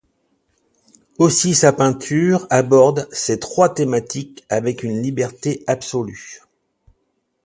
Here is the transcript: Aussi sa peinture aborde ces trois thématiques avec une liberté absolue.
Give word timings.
Aussi 1.19 1.53
sa 1.53 1.73
peinture 1.73 2.47
aborde 2.49 3.07
ces 3.11 3.39
trois 3.39 3.71
thématiques 3.71 4.43
avec 4.49 4.81
une 4.81 4.99
liberté 4.99 5.63
absolue. 5.67 6.41